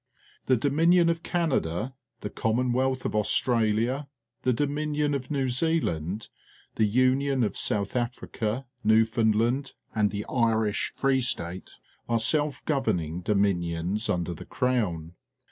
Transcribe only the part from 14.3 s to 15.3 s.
the Crown.